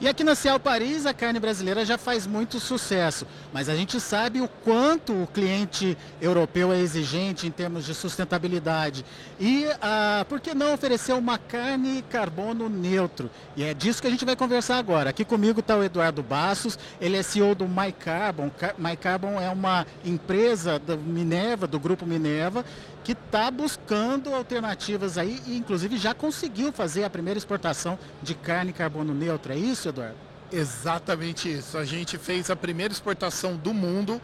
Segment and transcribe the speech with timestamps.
[0.00, 4.00] E aqui na Cial Paris a carne brasileira já faz muito sucesso, mas a gente
[4.00, 9.04] sabe o quanto o cliente europeu é exigente em termos de sustentabilidade.
[9.38, 13.28] E ah, por que não oferecer uma carne carbono neutro?
[13.54, 15.10] E é disso que a gente vai conversar agora.
[15.10, 18.50] Aqui comigo está o Eduardo Bassos, ele é CEO do MyCarbon.
[18.78, 22.64] MyCarbon é uma empresa da Minerva, do grupo Minerva,
[23.02, 28.72] que está buscando alternativas aí e inclusive já conseguiu fazer a primeira exportação de carne
[28.72, 29.54] carbono neutra.
[29.54, 30.16] É isso, Eduardo?
[30.52, 31.78] Exatamente isso.
[31.78, 34.20] A gente fez a primeira exportação do mundo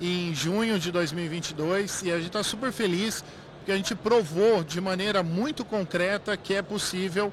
[0.00, 3.24] em junho de 2022 e a gente está super feliz
[3.58, 7.32] porque a gente provou de maneira muito concreta que é possível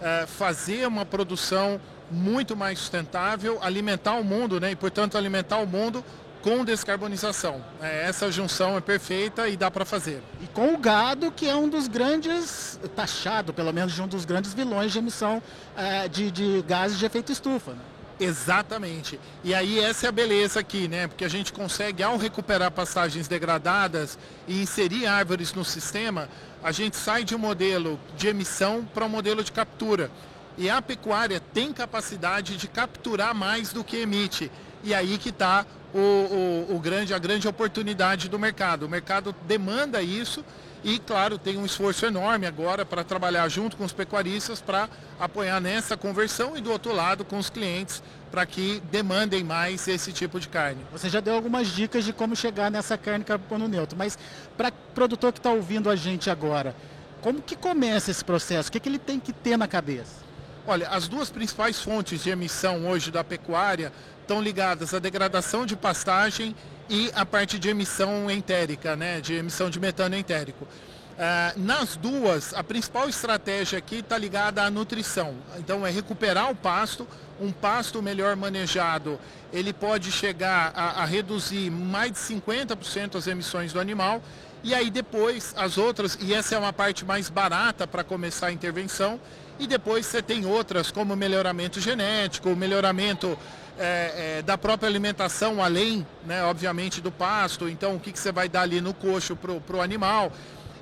[0.00, 4.70] é, fazer uma produção muito mais sustentável, alimentar o mundo, né?
[4.72, 6.04] E portanto alimentar o mundo
[6.42, 7.64] com descarbonização.
[7.80, 10.22] É, essa junção é perfeita e dá para fazer.
[10.40, 14.24] E com o gado, que é um dos grandes, taxado pelo menos de um dos
[14.24, 15.42] grandes vilões de emissão
[15.76, 17.72] é, de, de, gases de efeito estufa.
[17.72, 17.78] Né?
[18.18, 19.20] Exatamente.
[19.44, 21.06] E aí essa é a beleza aqui, né?
[21.06, 26.28] Porque a gente consegue, ao recuperar passagens degradadas e inserir árvores no sistema,
[26.62, 30.10] a gente sai de um modelo de emissão para um modelo de captura.
[30.56, 34.50] E a pecuária tem capacidade de capturar mais do que emite.
[34.82, 35.66] E aí que está
[35.96, 38.84] o, o, o grande, a grande oportunidade do mercado.
[38.84, 40.44] O mercado demanda isso
[40.84, 44.88] e, claro, tem um esforço enorme agora para trabalhar junto com os pecuaristas para
[45.18, 50.12] apoiar nessa conversão e do outro lado com os clientes para que demandem mais esse
[50.12, 50.84] tipo de carne.
[50.92, 54.18] Você já deu algumas dicas de como chegar nessa carne carbono neutro, mas
[54.56, 56.76] para produtor que está ouvindo a gente agora,
[57.22, 58.68] como que começa esse processo?
[58.68, 60.25] O que, que ele tem que ter na cabeça?
[60.68, 65.76] Olha, as duas principais fontes de emissão hoje da pecuária estão ligadas à degradação de
[65.76, 66.56] pastagem
[66.90, 70.64] e à parte de emissão entérica, né, de emissão de metano entérico.
[70.64, 75.36] Uh, nas duas, a principal estratégia aqui está ligada à nutrição.
[75.56, 77.06] Então, é recuperar o pasto.
[77.40, 79.20] Um pasto melhor manejado,
[79.52, 84.22] ele pode chegar a, a reduzir mais de 50% as emissões do animal.
[84.64, 88.52] E aí depois, as outras, e essa é uma parte mais barata para começar a
[88.52, 89.20] intervenção,
[89.58, 93.38] e depois você tem outras, como melhoramento genético, melhoramento
[93.78, 97.68] é, é, da própria alimentação, além, né, obviamente, do pasto.
[97.68, 100.32] Então, o que, que você vai dar ali no coxo para o animal.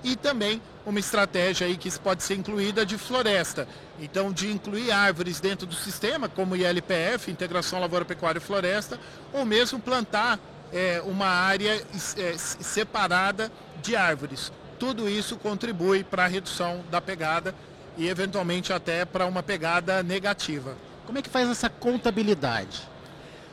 [0.03, 3.67] E também uma estratégia aí que pode ser incluída de floresta.
[3.99, 9.01] Então, de incluir árvores dentro do sistema, como ILPF, Integração Lavoura, Pecuária e Floresta,
[9.33, 10.39] ou mesmo plantar
[10.73, 11.83] é, uma área
[12.19, 14.53] é, separada de árvores.
[14.79, 17.55] Tudo isso contribui para a redução da pegada
[17.97, 20.77] e, eventualmente, até para uma pegada negativa.
[21.07, 22.83] Como é que faz essa contabilidade?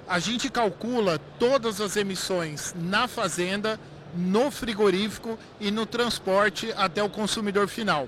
[0.07, 3.79] A gente calcula todas as emissões na fazenda,
[4.16, 8.07] no frigorífico e no transporte até o consumidor final.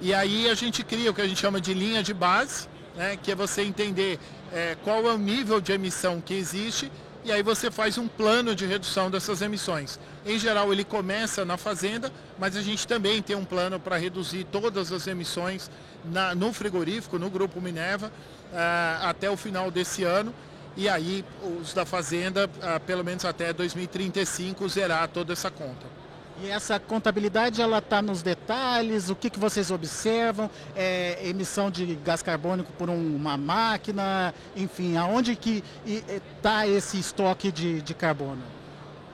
[0.00, 3.18] E aí a gente cria o que a gente chama de linha de base, né,
[3.22, 4.18] que é você entender
[4.52, 6.90] é, qual é o nível de emissão que existe
[7.24, 9.98] e aí você faz um plano de redução dessas emissões.
[10.26, 14.44] Em geral, ele começa na fazenda, mas a gente também tem um plano para reduzir
[14.44, 15.70] todas as emissões
[16.04, 20.34] na, no frigorífico, no Grupo Minerva, uh, até o final desse ano.
[20.76, 21.24] E aí,
[21.60, 26.03] os da fazenda, uh, pelo menos até 2035, zerar toda essa conta.
[26.42, 31.94] E essa contabilidade ela está nos detalhes, o que, que vocês observam, é, emissão de
[31.96, 38.42] gás carbônico por um, uma máquina, enfim, aonde que está esse estoque de, de, carbono?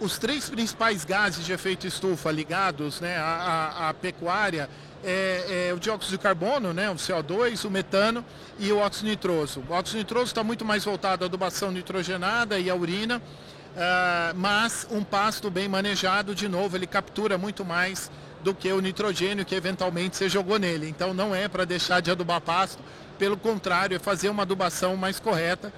[0.00, 4.70] Os três principais gases de efeito estufa ligados né, à, à, à pecuária
[5.04, 8.24] é, é, o dióxido de carbono, né, o CO2, o metano
[8.58, 9.62] e o óxido nitroso.
[9.68, 13.20] O óxido nitroso está muito mais voltado à adubação nitrogenada e à urina,
[13.70, 18.10] Uh, mas um pasto bem manejado, de novo, ele captura muito mais
[18.42, 20.88] do que o nitrogênio que eventualmente você jogou nele.
[20.88, 22.82] Então não é para deixar de adubar pasto,
[23.18, 25.72] pelo contrário, é fazer uma adubação mais correta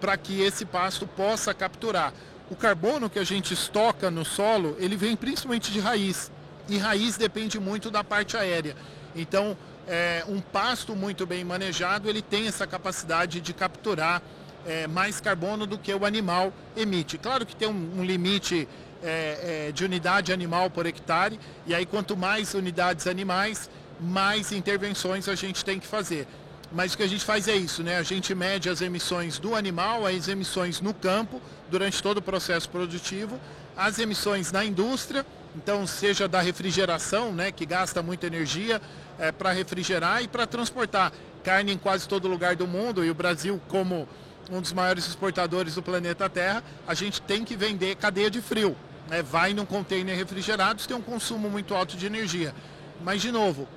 [0.00, 2.12] para que esse pasto possa capturar.
[2.50, 6.30] O carbono que a gente estoca no solo, ele vem principalmente de raiz.
[6.68, 8.76] E raiz depende muito da parte aérea.
[9.14, 9.56] Então,
[9.86, 14.22] é, um pasto muito bem manejado, ele tem essa capacidade de capturar
[14.66, 17.18] é, mais carbono do que o animal emite.
[17.18, 18.68] Claro que tem um, um limite
[19.02, 23.68] é, é, de unidade animal por hectare, e aí quanto mais unidades animais,
[24.00, 26.26] mais intervenções a gente tem que fazer.
[26.70, 27.98] Mas o que a gente faz é isso, né?
[27.98, 32.68] A gente mede as emissões do animal, as emissões no campo, durante todo o processo
[32.68, 33.38] produtivo,
[33.76, 35.24] as emissões na indústria,
[35.54, 38.80] então seja da refrigeração, né, que gasta muita energia
[39.18, 41.12] é, para refrigerar e para transportar
[41.44, 44.08] carne em quase todo lugar do mundo, e o Brasil como
[44.50, 48.76] um dos maiores exportadores do planeta Terra, a gente tem que vender cadeia de frio.
[49.08, 49.22] Né?
[49.22, 52.54] Vai num container refrigerado, tem um consumo muito alto de energia.
[53.02, 53.68] Mas, de novo,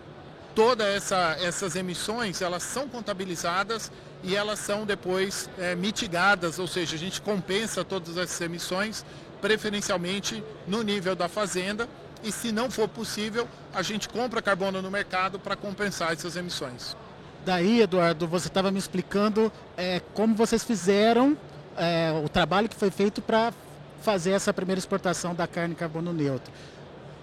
[0.53, 3.91] todas essa, essas emissões elas são contabilizadas
[4.23, 9.06] e elas são depois é, mitigadas, ou seja, a gente compensa todas essas emissões
[9.41, 11.88] preferencialmente no nível da fazenda
[12.23, 16.97] e se não for possível, a gente compra carbono no mercado para compensar essas emissões.
[17.45, 21.38] Daí, Eduardo, você estava me explicando é, como vocês fizeram
[21.77, 23.53] é, o trabalho que foi feito para
[24.01, 26.51] fazer essa primeira exportação da carne carbono neutro.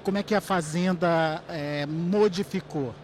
[0.04, 2.94] Como é que a fazenda é, modificou?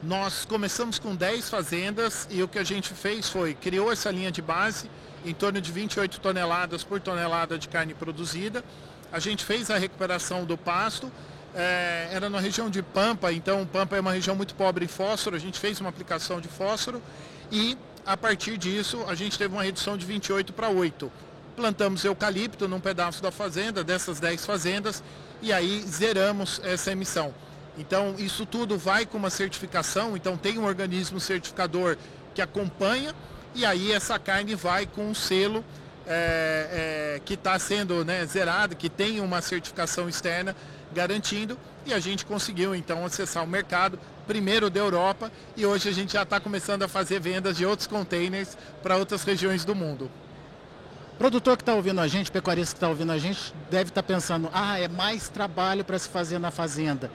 [0.00, 4.30] Nós começamos com 10 fazendas e o que a gente fez foi, criou essa linha
[4.30, 4.88] de base
[5.24, 8.62] em torno de 28 toneladas por tonelada de carne produzida.
[9.10, 11.10] A gente fez a recuperação do pasto,
[11.54, 15.36] é, era na região de Pampa, então Pampa é uma região muito pobre em fósforo,
[15.36, 17.00] a gente fez uma aplicação de fósforo
[17.50, 21.10] e a partir disso a gente teve uma redução de 28 para 8.
[21.56, 25.02] Plantamos eucalipto num pedaço da fazenda, dessas 10 fazendas,
[25.40, 27.32] e aí zeramos essa emissão.
[27.78, 31.96] Então, isso tudo vai com uma certificação, então tem um organismo certificador
[32.34, 33.14] que acompanha,
[33.54, 35.64] e aí essa carne vai com um selo
[36.06, 40.54] é, é, que está sendo né, zerado, que tem uma certificação externa
[40.94, 45.92] garantindo, e a gente conseguiu então acessar o mercado, primeiro da Europa, e hoje a
[45.92, 50.10] gente já está começando a fazer vendas de outros containers para outras regiões do mundo.
[51.18, 54.08] Produtor que está ouvindo a gente, pecuarista que está ouvindo a gente, deve estar tá
[54.08, 57.10] pensando, ah, é mais trabalho para se fazer na fazenda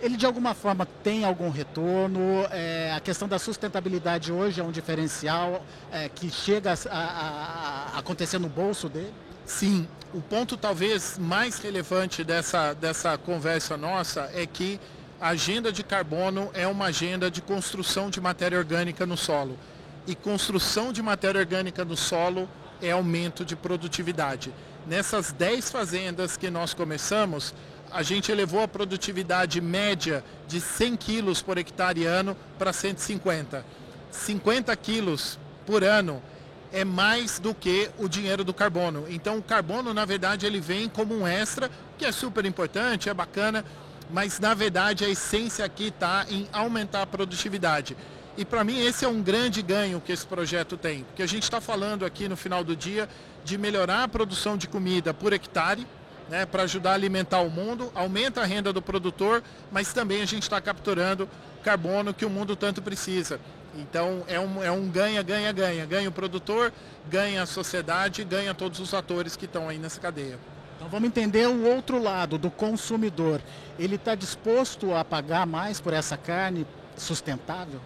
[0.00, 2.46] ele de alguma forma tem algum retorno?
[2.50, 5.62] É, a questão da sustentabilidade hoje é um diferencial
[5.92, 9.12] é, que chega a, a, a, acontecer no bolso dele?
[9.50, 14.80] Sim, o ponto talvez mais relevante dessa, dessa conversa nossa é que
[15.20, 19.58] a agenda de carbono é uma agenda de construção de matéria orgânica no solo.
[20.06, 22.48] E construção de matéria orgânica no solo
[22.80, 24.54] é aumento de produtividade.
[24.86, 27.52] Nessas 10 fazendas que nós começamos,
[27.90, 33.66] a gente elevou a produtividade média de 100 quilos por hectare ano para 150.
[34.12, 36.22] 50 quilos por ano
[36.72, 39.06] é mais do que o dinheiro do carbono.
[39.08, 43.14] Então o carbono, na verdade, ele vem como um extra, que é super importante, é
[43.14, 43.64] bacana,
[44.10, 47.96] mas na verdade a essência aqui está em aumentar a produtividade.
[48.36, 51.42] E para mim esse é um grande ganho que esse projeto tem, porque a gente
[51.42, 53.08] está falando aqui no final do dia
[53.44, 55.86] de melhorar a produção de comida por hectare,
[56.28, 60.26] né, para ajudar a alimentar o mundo, aumenta a renda do produtor, mas também a
[60.26, 61.28] gente está capturando
[61.64, 63.40] carbono que o mundo tanto precisa.
[63.74, 65.86] Então é um, é um ganha, ganha, ganha.
[65.86, 66.72] Ganha o produtor,
[67.08, 70.38] ganha a sociedade, ganha todos os atores que estão aí nessa cadeia.
[70.76, 73.40] Então vamos entender o outro lado do consumidor.
[73.78, 77.80] Ele está disposto a pagar mais por essa carne sustentável?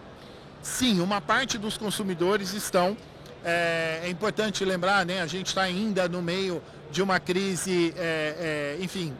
[0.61, 2.97] Sim, uma parte dos consumidores estão.
[3.43, 5.21] É, é importante lembrar, né?
[5.21, 6.61] A gente está ainda no meio
[6.91, 9.13] de uma crise, é, é, enfim,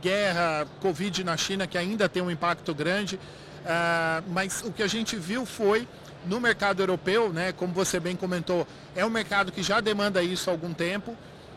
[0.00, 3.16] guerra, Covid na China, que ainda tem um impacto grande.
[3.16, 5.88] Uh, mas o que a gente viu foi
[6.26, 10.50] no mercado europeu, né, como você bem comentou, é um mercado que já demanda isso
[10.50, 11.16] há algum tempo.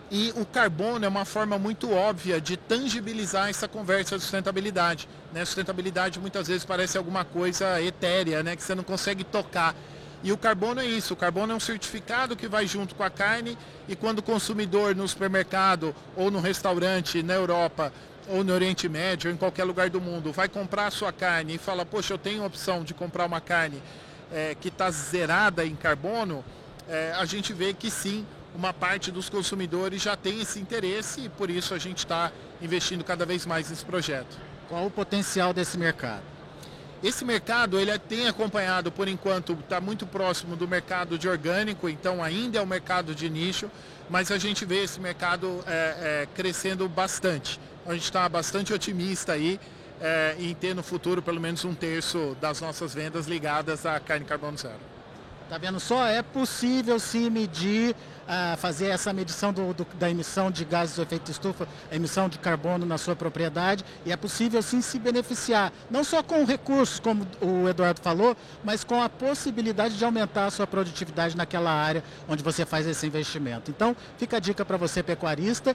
[0.09, 5.07] E o carbono é uma forma muito óbvia de tangibilizar essa conversa de sustentabilidade.
[5.33, 5.43] Né?
[5.43, 8.55] Sustentabilidade muitas vezes parece alguma coisa etérea, né?
[8.55, 9.75] que você não consegue tocar.
[10.23, 13.09] E o carbono é isso, o carbono é um certificado que vai junto com a
[13.09, 17.93] carne e quando o consumidor no supermercado ou no restaurante na Europa
[18.27, 21.55] ou no Oriente Médio ou em qualquer lugar do mundo vai comprar a sua carne
[21.55, 23.81] e fala, poxa, eu tenho opção de comprar uma carne
[24.31, 26.43] é, que está zerada em carbono,
[26.87, 31.29] é, a gente vê que sim, uma parte dos consumidores já tem esse interesse e
[31.29, 32.31] por isso a gente está
[32.61, 34.37] investindo cada vez mais nesse projeto.
[34.67, 36.23] Qual o potencial desse mercado?
[37.03, 42.23] Esse mercado ele tem acompanhado, por enquanto, está muito próximo do mercado de orgânico, então
[42.23, 43.69] ainda é um mercado de nicho,
[44.09, 47.59] mas a gente vê esse mercado é, é, crescendo bastante.
[47.85, 49.59] A gente está bastante otimista aí
[50.01, 54.25] é, em ter no futuro pelo menos um terço das nossas vendas ligadas à carne
[54.25, 54.97] carbono zero.
[55.49, 56.05] Tá vendo só?
[56.05, 57.95] É possível se medir,
[58.27, 62.37] uh, fazer essa medição do, do, da emissão de gases de efeito estufa, emissão de
[62.37, 67.25] carbono na sua propriedade, e é possível sim se beneficiar, não só com recursos, como
[67.41, 72.43] o Eduardo falou, mas com a possibilidade de aumentar a sua produtividade naquela área onde
[72.43, 73.71] você faz esse investimento.
[73.71, 75.73] Então, fica a dica para você, pecuarista,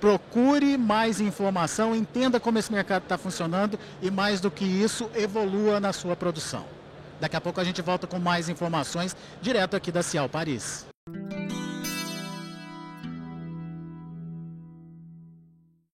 [0.00, 5.80] procure mais informação, entenda como esse mercado está funcionando e, mais do que isso, evolua
[5.80, 6.64] na sua produção.
[7.20, 10.86] Daqui a pouco a gente volta com mais informações direto aqui da Cial Paris.